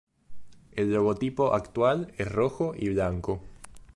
[0.71, 3.43] El logotipo actual es rojo y blanco.